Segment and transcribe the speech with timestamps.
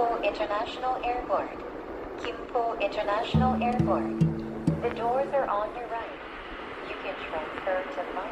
[0.00, 1.50] Kimpo International Airport.
[2.22, 4.18] Kimpo International Airport.
[4.80, 6.16] The doors are on your right.
[6.88, 8.26] You can transfer to my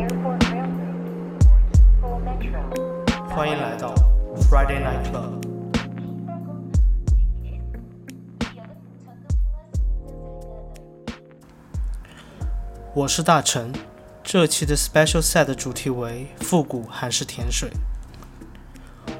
[0.00, 1.44] Airport Railroad
[2.02, 2.62] or Metro.
[3.28, 3.94] 欢迎来到
[4.48, 5.44] Friday Night Club。
[12.94, 13.70] 我是大陈，
[14.22, 17.70] 这期的 Special Set 主题为复古韩式甜水。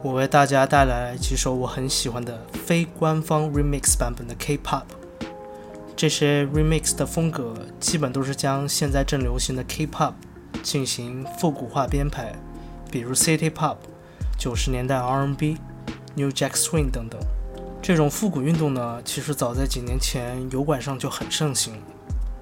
[0.02, 4.84] 我为大家带来几首我很喜欢的非官方 Remix 版本的 K-pop。
[5.94, 10.14] 这些 Remix 的风格基本都是将现在正流行的 K-pop
[10.62, 12.32] 进行复古化编排，
[12.90, 13.76] 比如 City Pop、
[14.38, 15.58] 九十年代 R&B、
[16.14, 17.20] New Jack Swing 等等。
[17.82, 21.74] 这种复古运动呢，其实早在几年前油管上就很盛行。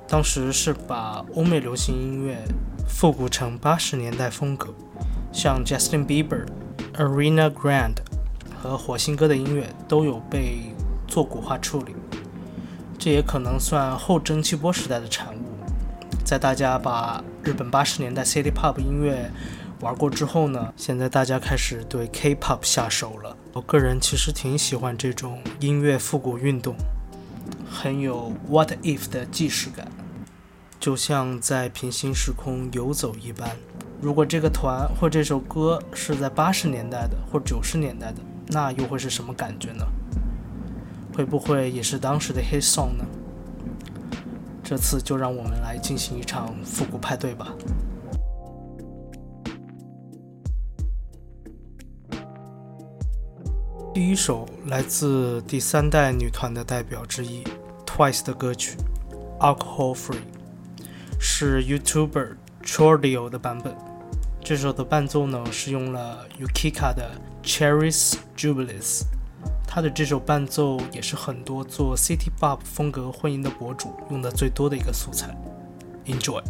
[0.07, 2.39] 当时是把欧美流行音乐
[2.89, 4.73] 复古成八十年代风格，
[5.33, 6.47] 像 Justin Bieber、
[6.99, 7.95] Arena Grand
[8.61, 10.75] 和火星哥的音乐都有被
[11.07, 11.95] 做古化处理。
[12.99, 15.39] 这也可能算后蒸汽波时代的产物。
[16.25, 19.31] 在大家把日本八十年代 City Pop 音乐
[19.81, 23.37] 玩过之后呢，现在大家开始对 K-pop 下手了。
[23.53, 26.75] 我个人其实挺喜欢这种音乐复古运动。
[27.71, 29.87] 很有 What If 的既视感，
[30.81, 33.57] 就像在平行时空游走一般。
[34.01, 39.85] 如果这个团或这首歌是在八十年代的或九十年代的，那又会是什么感觉呢？
[41.13, 43.05] 会不会也是当时的 hit song 呢？
[44.63, 47.49] 这次就让我们来进行一场复古派对吧。
[53.93, 57.43] 第一首来自第三代女团的代表之一
[57.85, 58.77] Twice 的歌曲
[59.41, 60.13] 《Alcohol Free》，
[61.19, 63.75] 是 YouTuber Chordio 的版本。
[64.49, 67.11] 这首的伴奏呢是用了 Yukika 的
[67.47, 69.01] 《Cherries Jubilees》，
[69.67, 75.37] 它的这首伴奏也是很多做 City Pop 风格混音的博主用的最多的一个素材。
[76.07, 76.43] Enjoy。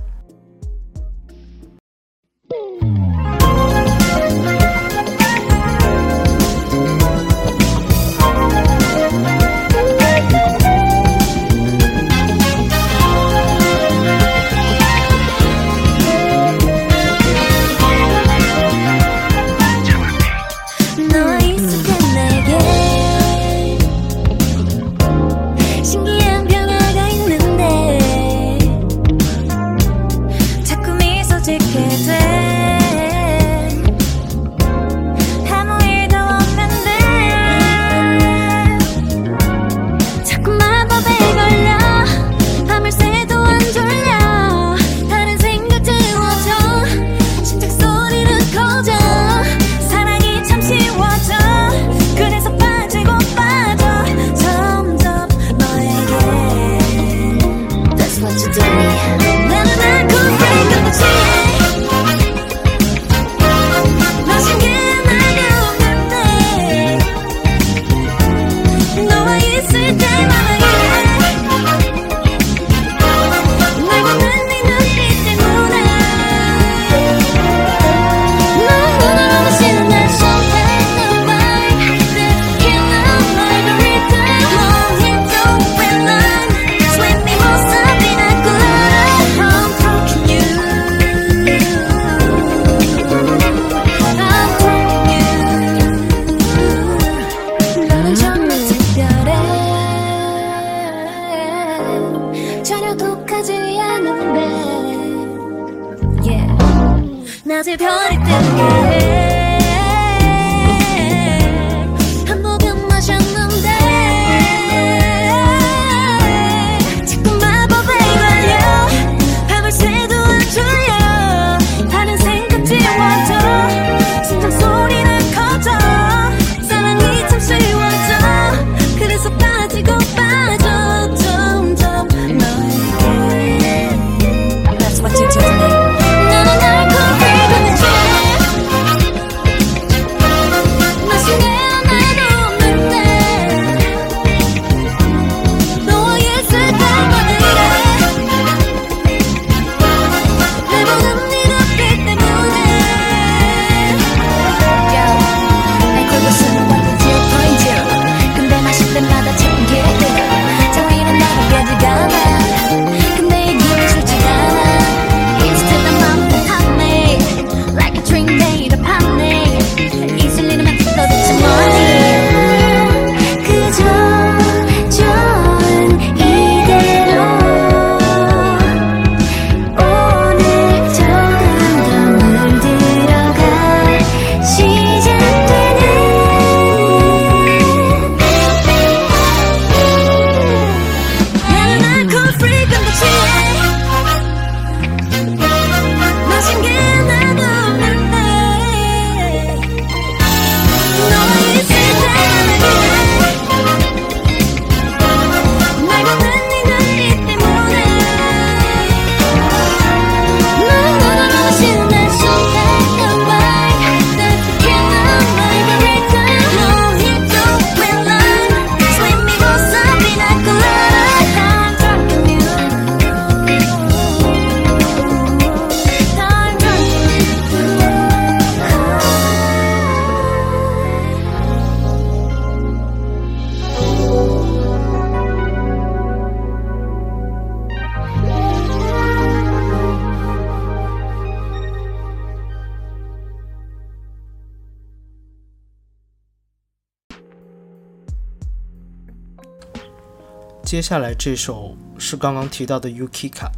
[250.71, 253.49] 接下来这首是刚刚提到的 Yukika，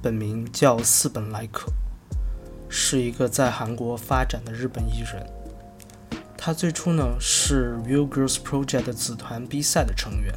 [0.00, 1.72] 本名叫四本来可，
[2.68, 5.26] 是一个在韩国发展的日本艺人。
[6.36, 10.32] 他最初呢是 Real Girls Project 的子团 B 赛的成员，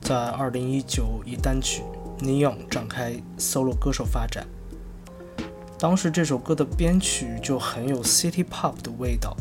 [0.00, 1.84] 在2019以单曲
[2.24, 4.48] 《Neon》展开 solo 歌手发展。
[5.78, 9.36] 当时这首歌的编曲就很有 City Pop 的味道，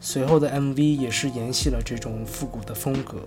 [0.00, 3.26] 随后的 MV 也是延续了这种复古的风格。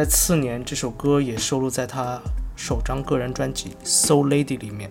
[0.00, 2.18] 在次年，这首歌也收录在他
[2.56, 4.90] 首张个人专辑《So Lady》里面。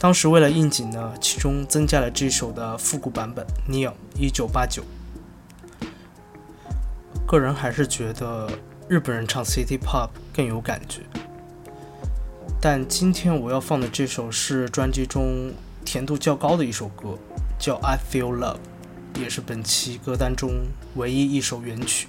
[0.00, 4.82] 当时为了应景呢，其中增加了这首的复古版本《Neon 一九八九》。
[7.24, 8.50] 个人还是觉得
[8.88, 11.02] 日本人唱 City Pop 更有感觉。
[12.60, 15.52] 但今天我要放的这首是专辑中
[15.84, 17.16] 甜度较高的一首歌，
[17.60, 18.56] 叫《I Feel Love》，
[19.20, 20.50] 也是本期歌单中
[20.96, 22.08] 唯一一首原曲。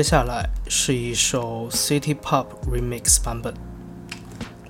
[0.00, 3.52] 接下来是一首 City Pop Remix 版本，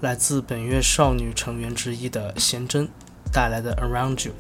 [0.00, 2.88] 来自本月少女成员之一的贤真
[3.32, 4.32] 带来的《Around You》。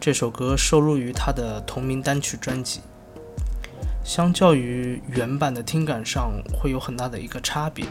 [0.00, 2.80] 这首歌收录于她的同名单曲专辑。
[4.02, 7.84] 相较于原版的听感上会有很大的一个差别，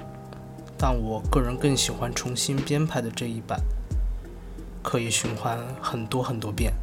[0.76, 3.62] 但我个人更喜欢重新编排的这一版，
[4.82, 6.74] 可以循环很多很多遍。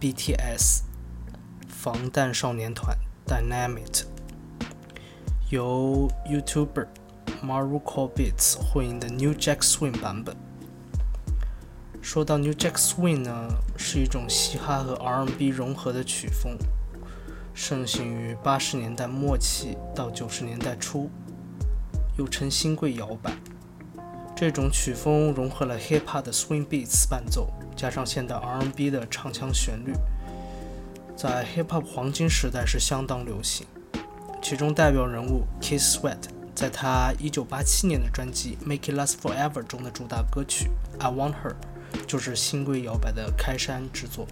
[0.00, 0.80] BTS
[1.68, 2.96] 防弹少年团
[3.26, 4.04] Dynamite，
[5.50, 6.86] 由 YouTuber
[7.42, 10.36] Maruko Beats 混音的 New Jack Swing 版本。
[12.02, 16.56] 说到 New Jack Swing 呢，是一种嘻哈和 R&B 融合的曲风，
[17.54, 21.10] 盛行于八十年代末期到九十年代初，
[22.18, 23.32] 又称新贵摇摆。
[24.36, 29.92] 这种曲风融合了 hip hop 的 swing beats 伴奏，加上现代 R&B 的唱腔旋律，
[31.16, 33.64] 在 hip hop 黄金时代是相当流行。
[34.42, 36.18] 其中代表人物 Kiss Sweat
[36.52, 40.68] 在他1987年的专辑《Make It Last Forever》中的主打歌曲
[41.00, 41.54] 《I Want Her》
[42.06, 44.26] 就是新贵摇摆的开山之作。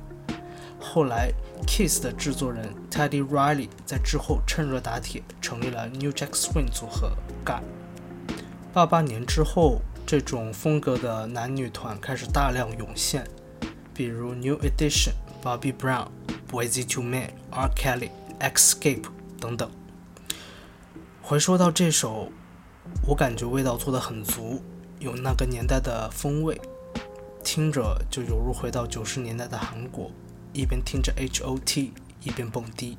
[0.81, 1.33] 后来
[1.65, 7.13] Kiss 的制作人 Teddy Riley 在之后趁热打铁，成立了 New Jack Swing 组合
[7.45, 7.63] GAT。
[8.73, 9.81] 八八年之后，
[10.13, 13.27] 这种风格的男女团开始大量涌现，
[13.95, 16.09] 比如 New Edition、Bobby Brown、
[16.51, 17.71] Boyz II Men、R.
[17.75, 19.05] Kelly、Escape
[19.41, 19.71] 等等。
[21.23, 22.31] 回说到这首，
[23.07, 24.63] 我感觉味道做得很足，
[24.99, 26.61] 有那个年代的风味，
[27.43, 30.11] 听着就犹如回到九十年代的韩国，
[30.53, 32.99] 一边听着 H.O.T，一边蹦迪。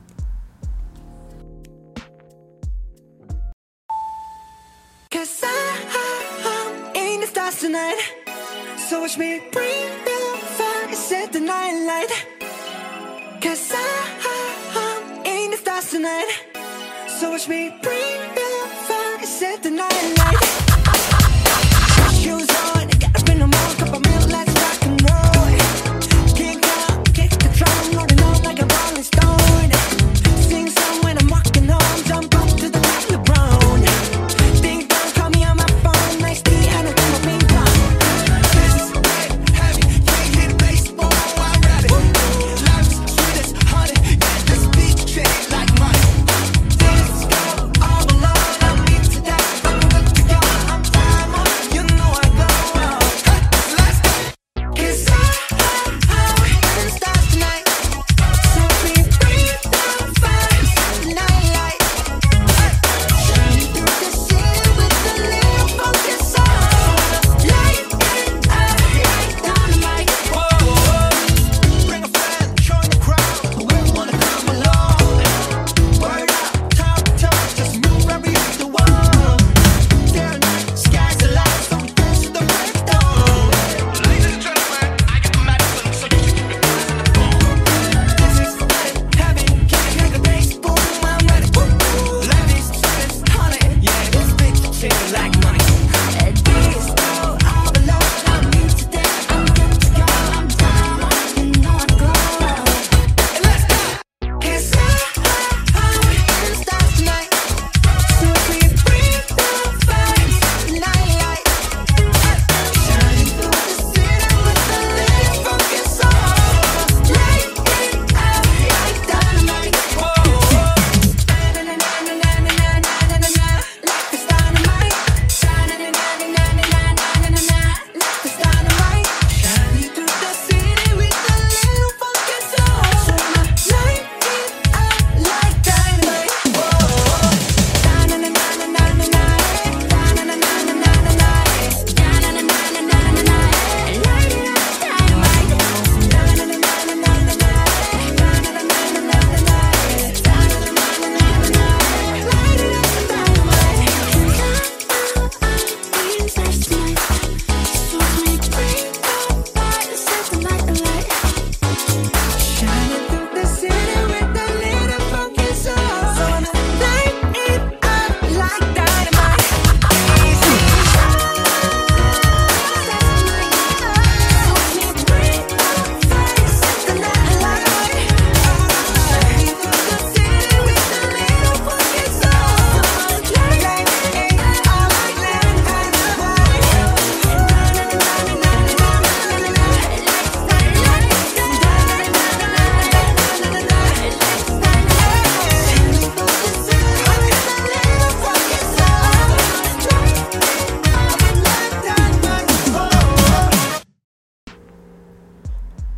[9.04, 10.20] Watch me bring the
[10.58, 12.14] fire, set the night light.
[13.42, 13.86] Cause I,
[14.82, 16.32] I'm in the stars tonight.
[17.20, 17.93] So watch me bring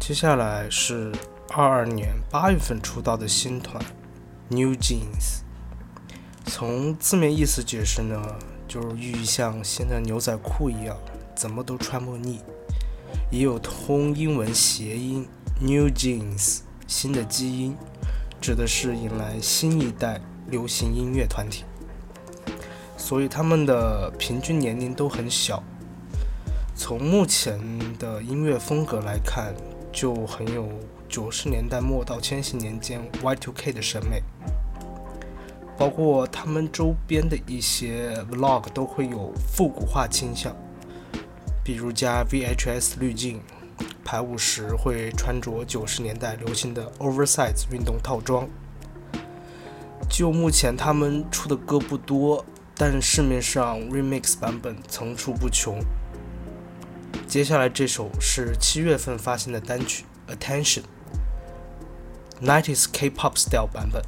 [0.07, 1.11] 接下来是
[1.49, 3.83] 二二年八月份出道的新团
[4.49, 5.41] New Jeans。
[6.45, 8.21] 从字面意思解释呢，
[8.67, 10.95] 就是寓意像新的牛仔裤一样，
[11.35, 12.39] 怎么都穿不腻。
[13.31, 15.27] 也有通英文谐音
[15.59, 17.75] New Jeans，新的基因，
[18.39, 21.63] 指的是迎来新一代流行音乐团体。
[22.95, 25.63] 所以他们的平均年龄都很小。
[26.75, 27.59] 从目前
[27.97, 29.55] 的音乐风格来看，
[29.95, 30.67] 就很有
[31.07, 34.21] 九十年代末到千禧年间 Y2K 的审美，
[35.77, 40.53] 包括他们周边的一些 Vlog 都会有复古化倾向，
[41.63, 43.39] 比如加 VHS 滤镜，
[44.03, 48.49] 排舞时会穿着九十年代流行的 oversize 运动套装。
[50.09, 52.43] 就目前他们出的歌不多，
[52.75, 55.79] 但市面上 remix 版本层出不穷。
[57.27, 64.01] 接下来这首是七月份发行的单曲 attention，NCT k pop style 版本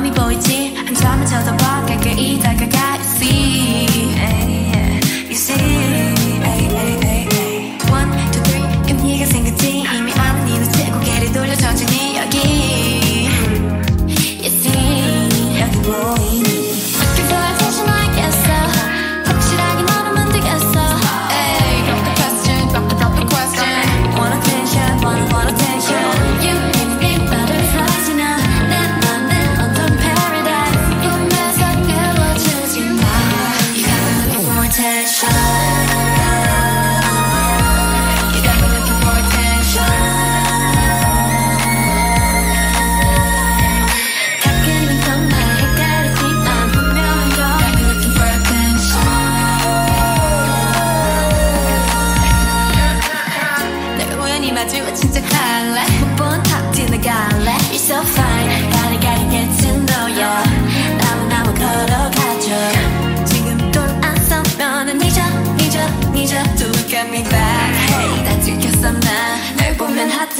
[0.00, 0.74] 마음이 보이지?
[0.76, 1.84] 한참을 쳐다봐.
[1.84, 3.24] 깨깨이 다가가 수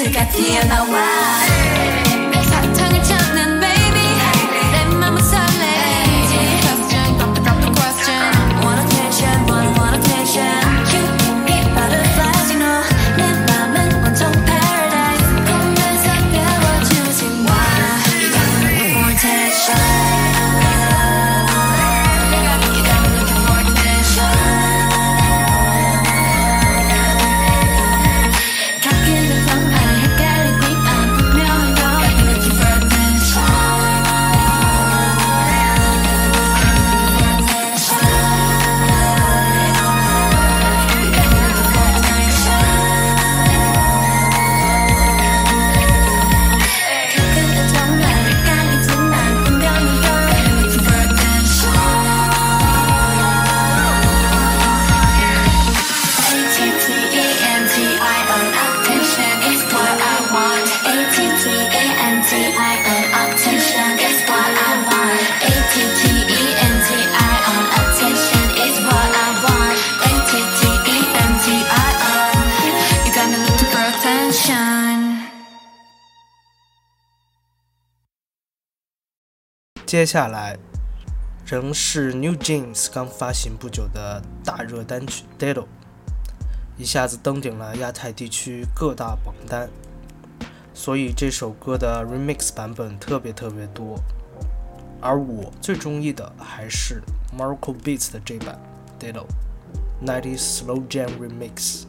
[0.02, 2.09] Fica aqui na UAR.
[79.90, 80.56] 接下来
[81.44, 85.64] 仍是 new Jeans 刚发行不久的大热单曲 Dado
[86.78, 89.68] 一下子登顶了亚太地区各大榜单，
[90.72, 93.98] 所以这首歌的 Remix 版本特别特别多，
[95.00, 97.02] 而我最中意的还是
[97.36, 98.56] Marco Beats 的这版
[99.00, 99.24] Dado
[100.06, 101.82] 90 slow jam Remix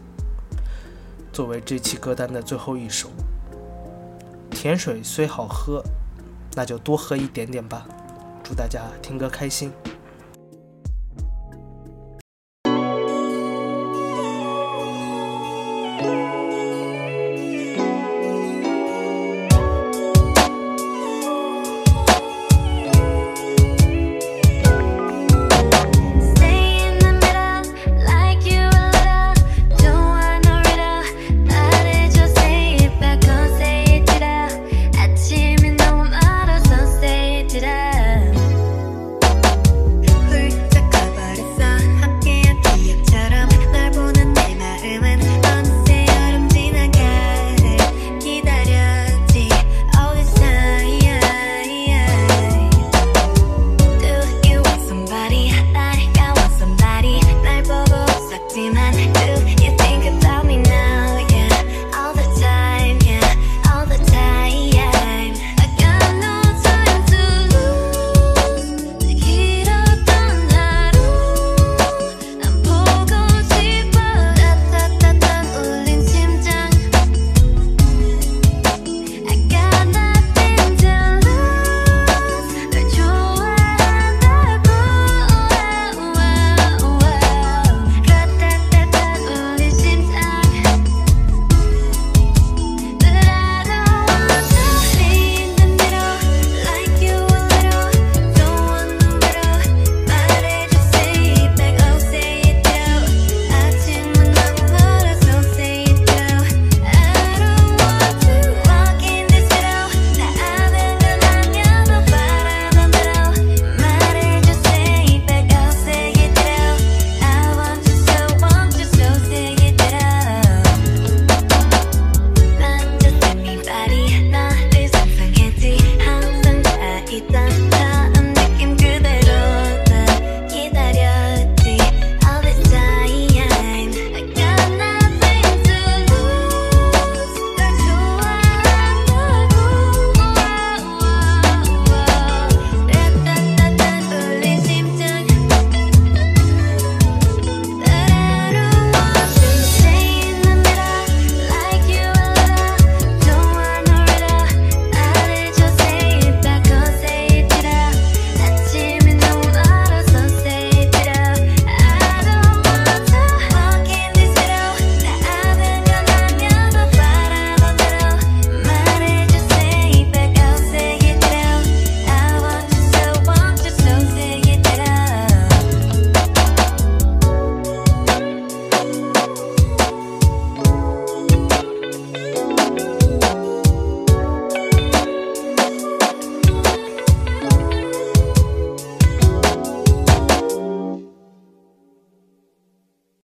[1.32, 3.12] 作为这期歌单的最后一首
[4.50, 5.84] 甜水虽好喝。
[6.56, 7.86] 那就多喝一点点吧
[8.44, 9.72] 祝大家听歌开心。